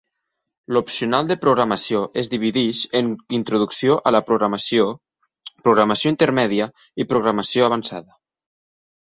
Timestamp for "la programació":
4.17-4.89